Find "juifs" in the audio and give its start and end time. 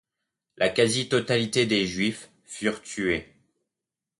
1.85-2.31